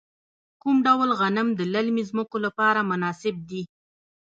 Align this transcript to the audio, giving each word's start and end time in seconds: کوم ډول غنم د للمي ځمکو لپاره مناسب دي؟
کوم 0.61 0.75
ډول 0.85 1.09
غنم 1.19 1.47
د 1.59 1.61
للمي 1.73 2.03
ځمکو 2.09 2.37
لپاره 2.45 2.87
مناسب 2.91 3.35
دي؟ 3.49 3.61